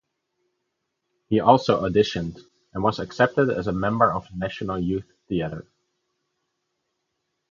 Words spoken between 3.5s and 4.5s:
as a member of